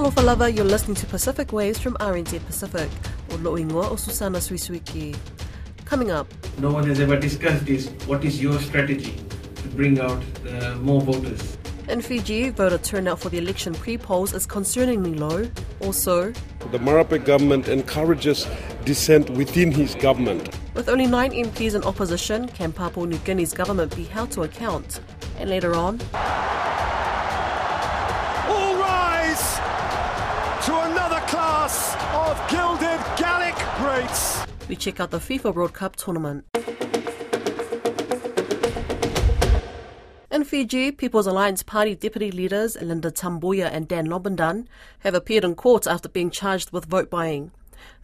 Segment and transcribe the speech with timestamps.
[0.00, 2.88] Talofa lava, you're listening to Pacific Waves from RNZ Pacific,
[3.32, 5.14] o Loingoa o Susana Suisuiki.
[5.84, 6.26] Coming up,
[6.58, 7.90] no one has ever discussed this.
[8.06, 9.14] what is your strategy
[9.56, 10.18] to bring out
[10.48, 11.58] uh, more voters.
[11.90, 15.46] in Fiji, voter turnout for the election pre-polls is concerningly low.
[15.86, 16.32] Also,
[16.72, 18.46] The Marape government encourages
[18.86, 20.48] dissent within his government.
[20.72, 25.00] with only nine MPs in opposition, can Papua New Guinea's government be held to account?
[25.38, 26.00] And later on,
[32.30, 34.46] of gilded Gallic greats.
[34.68, 36.44] we check out the FIFA World Cup tournament.
[40.30, 44.68] In Fiji, People's Alliance Party deputy leaders Lynda Tabuya and Dan Lobendahn
[45.00, 47.50] have appeared in court after being charged with vote buying.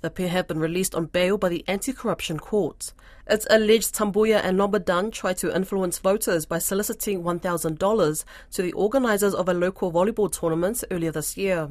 [0.01, 2.93] The pair have been released on bail by the anti-corruption court.
[3.29, 9.35] It's alleged Tabuya and Lobendahn tried to influence voters by soliciting $1,000 to the organisers
[9.35, 11.69] of a local volleyball tournament earlier this year.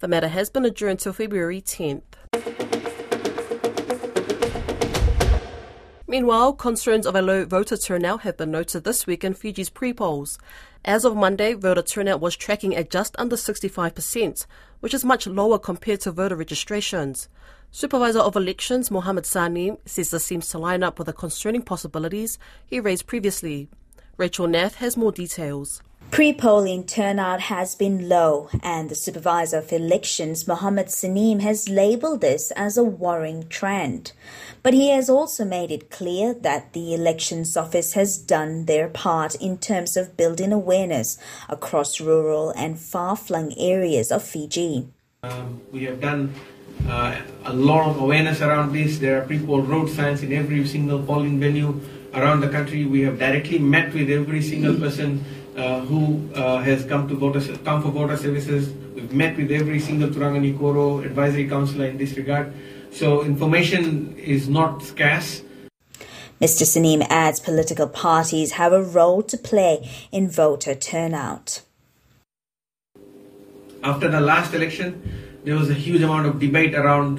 [0.00, 2.02] The matter has been adjourned till February 10th.
[6.06, 10.38] Meanwhile, concerns of a low voter turnout have been noted this week in Fiji's pre-polls.
[10.84, 14.46] As of Monday, voter turnout was tracking at just under 65%,
[14.78, 17.28] which is much lower compared to voter registrations.
[17.72, 22.38] Supervisor of Elections Mohammed Saneem says this seems to line up with the concerning possibilities
[22.64, 23.68] he raised previously.
[24.16, 25.82] Rachel Nath has more details.
[26.10, 32.22] Pre polling turnout has been low, and the supervisor of elections, Mohammed Saneem, has labelled
[32.22, 34.12] this as a worrying trend.
[34.62, 39.34] But he has also made it clear that the elections office has done their part
[39.36, 44.88] in terms of building awareness across rural and far flung areas of Fiji.
[45.22, 46.34] Um, we have done
[46.88, 48.98] uh, a lot of awareness around this.
[48.98, 51.80] There are pre-poll road signs in every single polling venue
[52.14, 52.84] around the country.
[52.84, 55.24] We have directly met with every single person
[55.56, 58.70] uh, who uh, has come to voter come for voter services.
[58.94, 62.52] We've met with every single Turaga ni Koro advisory councillor in this regard.
[62.92, 65.42] So information is not scarce.
[66.40, 66.62] Mr.
[66.62, 71.62] Saneem adds political parties have a role to play in voter turnout.
[73.82, 75.02] After the last election,
[75.44, 77.18] there was a huge amount of debate around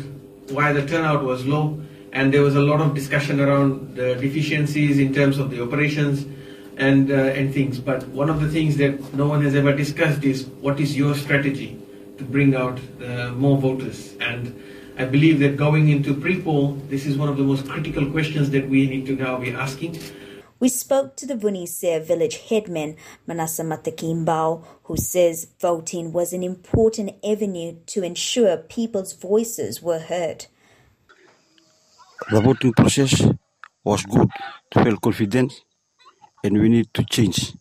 [0.49, 1.81] why the turnout was low,
[2.13, 6.25] and there was a lot of discussion around the deficiencies in terms of the operations
[6.77, 7.79] and uh, and things.
[7.79, 11.15] But one of the things that no one has ever discussed is what is your
[11.15, 11.79] strategy
[12.17, 14.15] to bring out uh, more voters.
[14.19, 14.61] And
[14.97, 18.67] I believe that going into pre-poll, this is one of the most critical questions that
[18.67, 19.99] we need to now be asking.
[20.59, 27.11] We spoke to the Vunisea village headman, Manasa Matakimbao, who says voting was an important
[27.23, 30.47] avenue to ensure people's voices were heard.
[32.31, 33.21] The voting process
[33.83, 34.29] was good,
[34.75, 35.53] I felt confident,
[36.43, 37.53] and we need to change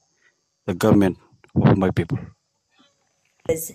[0.67, 1.19] the government
[1.55, 2.19] of my people.
[3.49, 3.73] As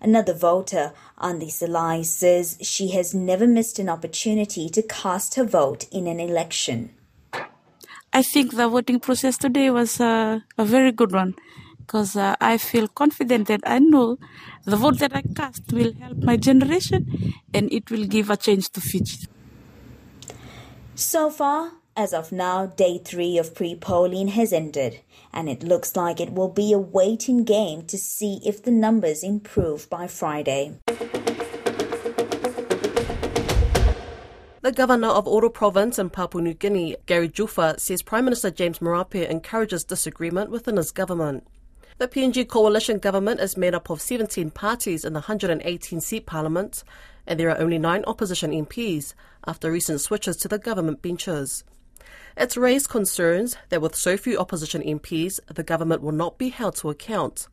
[0.00, 5.86] Another voter, Adi Salai, says she has never missed an opportunity to cast her vote
[5.90, 6.90] in an election.
[8.12, 11.34] I think the voting process today was uh, a very good one
[11.78, 14.18] because uh, I feel confident that I know
[14.64, 18.70] the vote that I cast will help my generation and it will give a change
[18.70, 19.26] to Fiji.
[20.98, 24.98] So far, as of now, day three of pre polling has ended,
[25.32, 29.22] and it looks like it will be a waiting game to see if the numbers
[29.22, 30.74] improve by Friday.
[34.62, 38.80] The governor of Oro Province in Papua New Guinea, Gary Juffa, says Prime Minister James
[38.80, 41.46] Marape encourages disagreement within his government.
[41.98, 46.82] The PNG coalition government is made up of 17 parties in the 118 seat parliament,
[47.28, 49.14] and there are only nine opposition MPs
[49.46, 51.62] after recent switches to the government benches.
[52.36, 56.76] It's raised concerns that with so few opposition MPs, the government will not be held
[56.76, 57.46] to account.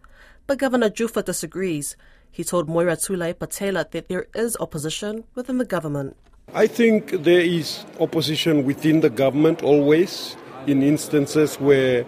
[0.48, 1.98] But Governor Juffa disagrees.
[2.32, 6.16] He told Moera Tuilaepa-Taylor that there is opposition within the government.
[6.54, 10.38] I think there is opposition within the government always,
[10.68, 12.06] in instances where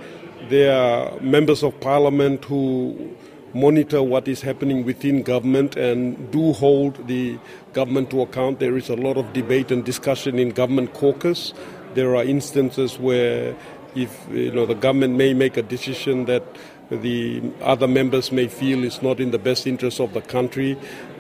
[0.49, 3.15] there are members of parliament who
[3.57, 7.37] monitor what is happening within government and do hold the
[7.73, 8.59] government to account.
[8.59, 11.53] There is a lot of debate and discussion in government caucus.
[11.95, 13.55] There are instances where
[13.95, 16.43] if you know the government may make a decision that
[16.89, 20.77] the other members may feel is not in the best interest of the country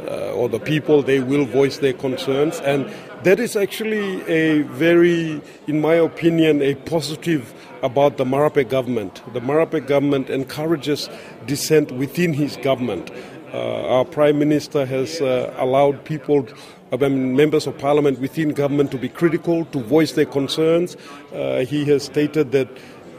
[0.07, 2.59] uh, or the people, they will voice their concerns.
[2.61, 2.89] And
[3.23, 7.53] that is actually a very, in my opinion, a positive
[7.83, 9.21] about the Marape government.
[9.33, 11.09] The Marape government encourages
[11.45, 13.11] dissent within his government.
[13.53, 16.45] Uh, our prime minister has uh, allowed people,
[16.91, 20.97] members of parliament within government to be critical, to voice their concerns.
[21.33, 22.67] Uh, he has stated that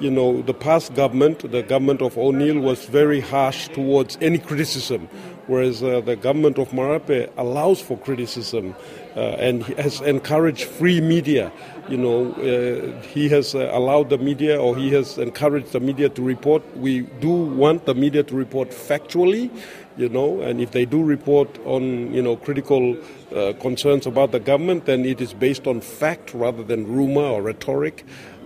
[0.01, 5.09] you know, the past government, the government of O'Neill, was very harsh towards any criticism,
[5.47, 8.75] whereas uh, the government of Marape allows for criticism
[9.17, 11.51] uh, and has encouraged free media.
[11.89, 16.09] You know, uh, he has uh, allowed the media or he has encouraged the media
[16.11, 16.63] to report.
[16.77, 19.51] We do want the media to report factually,
[19.97, 22.97] you know, and if they do report on, you know, critical
[23.35, 27.43] uh, concerns about the government, then it is based on fact rather than rumor or
[27.43, 28.05] rhetoric.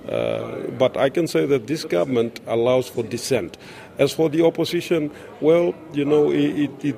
[0.08, 3.56] Uh, but I can say that this government allows for dissent.
[3.98, 5.10] As for the opposition,
[5.40, 6.96] well, you know, it, it, it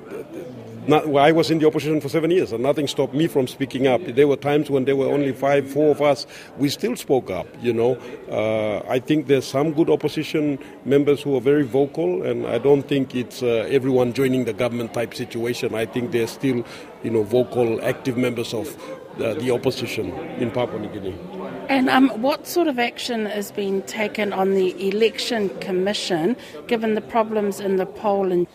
[0.86, 3.46] not, well, I was in the opposition for seven years, and nothing stopped me from
[3.46, 4.02] speaking up.
[4.04, 6.26] There were times when there were only five, four of us.
[6.58, 7.46] We still spoke up.
[7.62, 7.96] You know,
[8.30, 12.82] uh, I think there's some good opposition members who are very vocal, and I don't
[12.82, 15.74] think it's uh, everyone joining the government type situation.
[15.74, 16.64] I think there's still,
[17.02, 18.76] you know, vocal, active members of
[19.14, 21.44] uh, the opposition in Papua New Guinea.
[21.69, 27.00] And um, what sort of action is being taken on the election commission, given the
[27.00, 28.31] problems in the poll?
[28.32, 28.46] And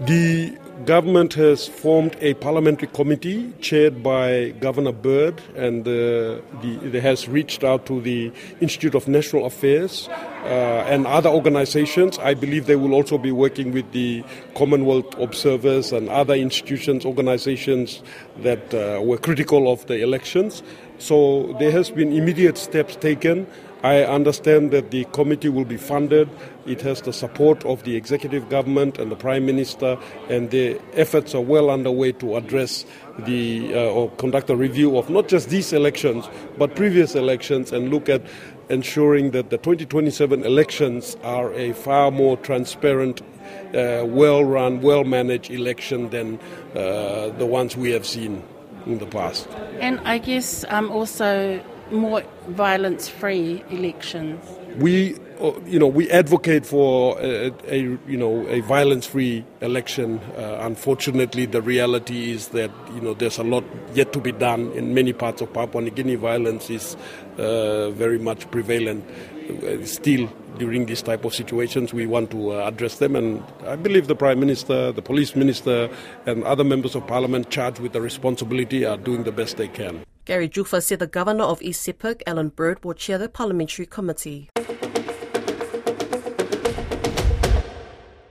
[0.00, 7.28] the government has formed a parliamentary committee chaired by Governor Bird, and the, it has
[7.28, 8.30] reached out to the
[8.60, 10.08] Institute of National Affairs
[10.44, 12.18] uh, and other organizations.
[12.18, 14.22] I believe they will also be working with the
[14.54, 18.02] Commonwealth observers and other institutions, organizations
[18.42, 20.62] that uh, were critical of the elections.
[20.98, 23.46] So there has been immediate steps taken.
[23.82, 26.28] I understand that the committee will be funded.
[26.66, 29.98] It has the support of the executive government and the prime minister,
[30.28, 32.86] and the efforts are well underway to address
[33.20, 36.28] the uh, or conduct a review of not just these elections
[36.58, 38.20] but previous elections and look at
[38.68, 43.22] ensuring that the 2027 elections are a far more transparent,
[43.74, 46.38] uh, well-run, well-managed election than
[46.74, 48.42] uh, the ones we have seen
[48.86, 49.48] in the past.
[49.80, 54.44] And I guess um, also more violence-free elections.
[54.78, 55.16] We,
[55.66, 60.18] you know, we advocate for a, a you know a violence-free election.
[60.36, 64.72] Uh, unfortunately, the reality is that you know there's a lot yet to be done
[64.72, 66.14] in many parts of Papua New Guinea.
[66.16, 66.96] Violence is
[67.38, 69.04] uh, very much prevalent
[69.48, 70.28] uh, still
[70.58, 74.14] during these type of situations we want to uh, address them and i believe the
[74.14, 75.90] prime minister the police minister
[76.24, 80.02] and other members of parliament charged with the responsibility are doing the best they can
[80.24, 84.50] Gary Juffa said the governor of East Sepik, Alan Bird, will chair the parliamentary committee.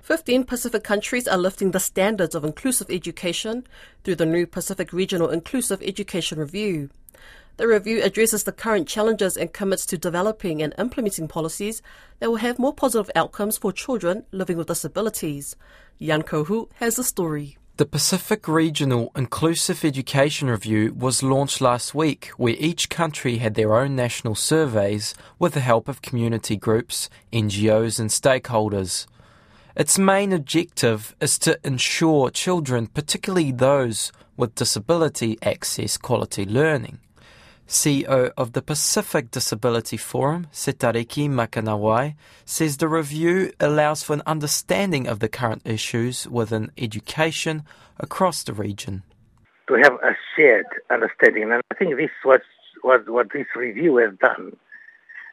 [0.05, 3.65] Fifteen Pacific countries are lifting the standards of inclusive education
[4.03, 6.91] through the new Pacific Regional Inclusive Education Review.
[7.57, 11.81] The review addresses the current challenges and commits to developing and implementing policies
[12.19, 15.55] that will have more positive outcomes for children living with disabilities.
[15.99, 17.57] Jan Kohu has the story.
[17.77, 23.75] The Pacific Regional Inclusive Education Review was launched last week, where each country had their
[23.75, 29.07] own national surveys with the help of community groups, NGOs, and stakeholders.
[29.75, 36.97] Its main objective is to ensure children, particularly those with disability, access quality learning.
[37.67, 45.07] CEO of the Pacific Disability Forum, Setareki Macanawai, says the review allows for an understanding
[45.07, 47.63] of the current issues within education
[47.99, 49.03] across the region.
[49.67, 52.39] To have a shared understanding, and I think this was
[52.81, 54.55] what, what this review has done,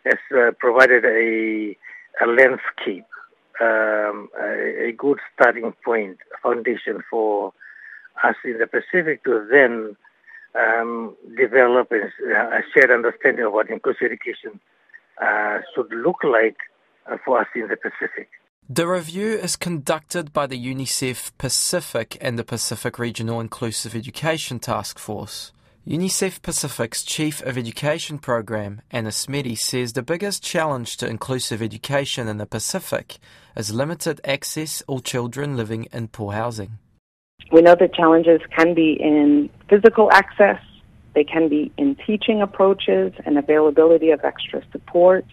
[0.05, 1.77] has uh, provided a,
[2.21, 3.05] a landscape,
[3.61, 7.53] um, a, a good starting point, foundation for
[8.23, 9.97] us in the Pacific to then
[10.59, 14.61] um, develop a, a, shared understanding of what inclusive education
[15.21, 16.57] uh, should look like
[17.11, 18.29] uh, for us in the Pacific.
[18.69, 24.99] The review is conducted by the UNICEF Pacific and the Pacific Regional Inclusive Education Task
[24.99, 25.53] Force.
[25.85, 32.29] UNICEF Pacific's Chief of Education Program, Anna Smitty, says the biggest challenge to inclusive education
[32.29, 33.19] in the Pacific
[33.57, 36.79] is limited access or children living in poor housing.
[37.51, 40.61] We know the challenges can be in physical access,
[41.15, 45.25] they can be in teaching approaches and availability of extra support,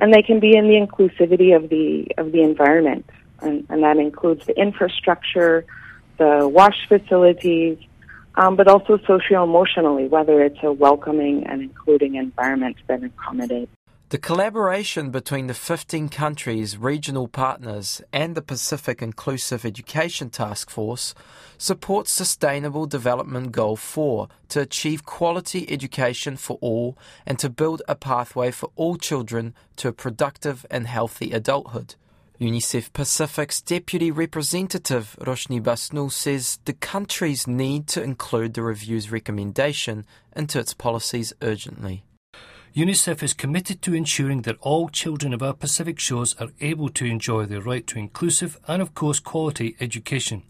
[0.00, 3.96] and they can be in the inclusivity of the of the environment, and, and that
[3.96, 5.66] includes the infrastructure,
[6.16, 7.76] the wash facilities,
[8.36, 13.70] um, but also socio-emotionally, whether it's a welcoming and including environment that accommodates.
[14.10, 21.14] The collaboration between the 15 countries, regional partners, and the Pacific Inclusive Education Task Force
[21.58, 27.96] supports Sustainable Development Goal 4 to achieve quality education for all and to build a
[27.96, 31.96] pathway for all children to a productive and healthy adulthood.
[32.40, 40.04] UNICEF Pacific's Deputy Representative Roshni Basnul says the countries need to include the review's recommendation
[40.34, 42.02] into its policies urgently.
[42.74, 47.04] UNICEF is committed to ensuring that all children of our Pacific shores are able to
[47.04, 50.42] enjoy their right to inclusive and, of course, quality education.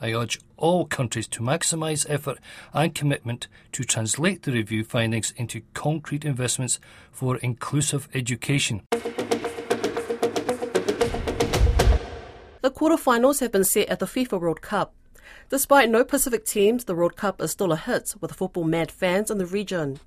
[0.00, 2.38] I urge all countries to maximise effort
[2.72, 6.78] and commitment to translate the review findings into concrete investments
[7.10, 8.82] for inclusive education.
[12.62, 14.94] The quarterfinals have been set at the FIFA World Cup.
[15.50, 19.32] Despite no Pacific teams, the World Cup is still a hit with football mad fans
[19.32, 19.98] in the region.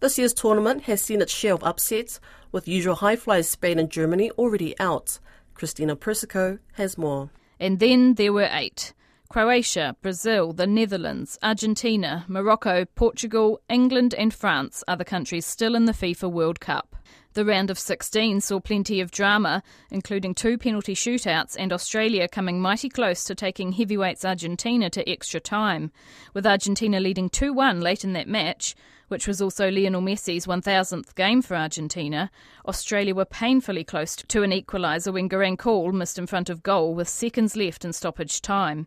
[0.00, 2.18] This year's tournament has seen its share of upsets,
[2.50, 5.20] with usual high flyers Spain and Germany already out.
[5.54, 7.30] Christina Persico has more.
[7.60, 8.92] And then there were eight.
[9.28, 15.84] Croatia, Brazil, the Netherlands, Argentina, Morocco, Portugal, England, and France are the countries still in
[15.84, 16.96] the FIFA World Cup.
[17.34, 22.60] The round of 16 saw plenty of drama, including two penalty shootouts and Australia coming
[22.60, 25.90] mighty close to taking heavyweights Argentina to extra time,
[26.32, 28.76] with Argentina leading 2 1 late in that match,
[29.08, 32.30] which was also Lionel Messi's 1000th game for Argentina.
[32.68, 36.94] Australia were painfully close to an equaliser when Garang Kuol missed in front of goal
[36.94, 38.86] with seconds left in stoppage time.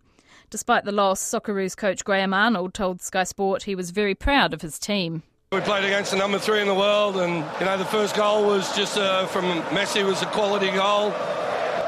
[0.49, 4.61] Despite the loss, Socceroos coach Graham Arnold told Sky Sport he was very proud of
[4.61, 5.23] his team.
[5.53, 8.45] We played against the number three in the world, and you know the first goal
[8.45, 11.11] was just uh, from Messi was a quality goal.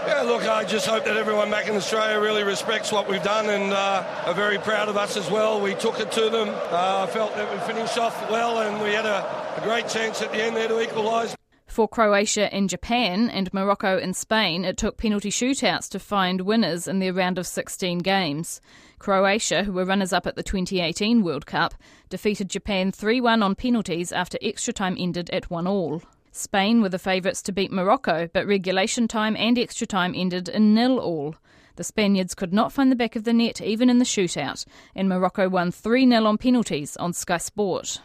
[0.07, 3.49] Yeah, look, I just hope that everyone back in Australia really respects what we've done
[3.49, 5.59] and uh, are very proud of us as well.
[5.59, 6.47] We took it to them.
[6.47, 10.21] Uh, I felt that we finished off well, and we had a, a great chance
[10.21, 11.35] at the end there to equalise.
[11.69, 16.87] For Croatia and Japan and Morocco and Spain, it took penalty shootouts to find winners
[16.87, 18.59] in their round of 16 games.
[18.97, 21.75] Croatia, who were runners up at the 2018 World Cup,
[22.09, 26.01] defeated Japan 3 1 on penalties after extra time ended at 1 all.
[26.31, 30.73] Spain were the favourites to beat Morocco, but regulation time and extra time ended in
[30.73, 31.35] nil all.
[31.75, 35.07] The Spaniards could not find the back of the net even in the shootout, and
[35.07, 38.01] Morocco won 3 0 on penalties on Sky Sport.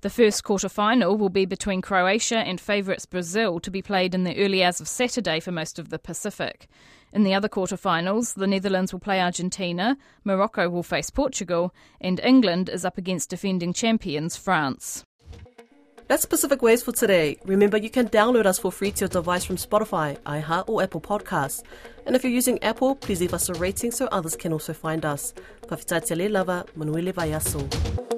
[0.00, 4.22] The first quarter final will be between Croatia and favourites Brazil to be played in
[4.22, 6.68] the early hours of Saturday for most of the Pacific.
[7.12, 12.68] In the other quarter-finals, the Netherlands will play Argentina, Morocco will face Portugal, and England
[12.68, 15.04] is up against defending champions France.
[16.06, 17.36] That's Pacific Waves for today.
[17.44, 21.00] Remember, you can download us for free to your device from Spotify, iHeart, or Apple
[21.00, 21.64] Podcasts.
[22.06, 25.04] And if you're using Apple, please leave us a rating so others can also find
[25.04, 25.34] us.
[25.66, 28.17] Pafitatele lava, Manuele Vayasu.